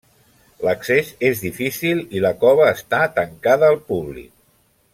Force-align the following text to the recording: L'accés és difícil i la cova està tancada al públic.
L'accés 0.67 1.11
és 1.29 1.43
difícil 1.43 2.01
i 2.19 2.23
la 2.25 2.31
cova 2.45 2.67
està 2.77 3.03
tancada 3.19 3.71
al 3.75 3.79
públic. 3.93 4.33